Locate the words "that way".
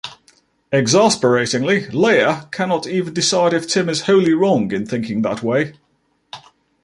5.21-5.73